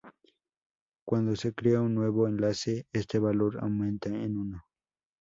[1.05, 4.65] Cuando se crea un nuevo enlace, este valor aumenta en uno.